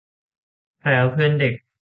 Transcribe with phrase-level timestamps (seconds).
[0.79, 1.53] แพรวเพื่อนเด็ก